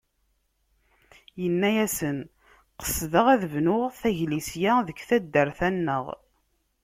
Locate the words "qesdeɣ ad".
2.79-3.43